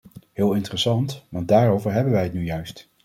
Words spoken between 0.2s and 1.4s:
Heel interessant,